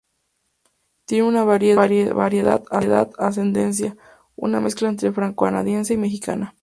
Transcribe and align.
Tiene 1.05 1.27
una 1.27 1.43
variada 1.43 2.63
ascendencia, 3.19 3.95
una 4.35 4.59
mezcla 4.59 4.89
entre 4.89 5.11
francocanadiense 5.11 5.93
y 5.93 5.97
mexicana. 5.97 6.55